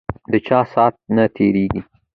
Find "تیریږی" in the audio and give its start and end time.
1.35-1.81